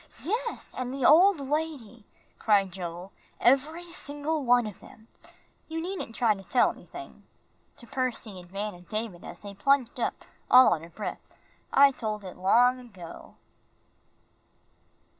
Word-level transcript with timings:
"Yes, 0.23 0.73
and 0.75 0.91
the 0.91 1.05
old 1.05 1.39
lady," 1.39 2.07
cried 2.39 2.71
Joel. 2.71 3.11
"Every 3.39 3.83
single 3.83 4.43
one 4.43 4.65
of 4.65 4.79
them. 4.79 5.07
You 5.67 5.79
needn't 5.79 6.15
try 6.15 6.33
to 6.33 6.41
tell 6.41 6.71
anything," 6.71 7.21
to 7.77 7.85
Percy 7.85 8.39
and 8.39 8.49
Van 8.49 8.73
and 8.73 8.89
David, 8.89 9.23
as 9.23 9.41
they 9.41 9.53
plunged 9.53 9.99
up, 9.99 10.15
all 10.49 10.73
out 10.73 10.81
of 10.81 10.95
breath. 10.95 11.35
"I 11.71 11.91
told 11.91 12.23
it 12.25 12.35
all 12.35 12.41
long 12.41 12.79
ago." 12.79 13.35